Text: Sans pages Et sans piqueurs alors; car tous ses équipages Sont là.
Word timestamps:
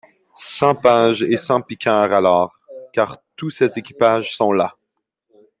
Sans 0.35 0.73
pages 0.73 1.21
Et 1.21 1.37
sans 1.37 1.61
piqueurs 1.61 2.11
alors; 2.11 2.57
car 2.91 3.19
tous 3.35 3.51
ses 3.51 3.77
équipages 3.77 4.35
Sont 4.35 4.51
là. 4.51 4.75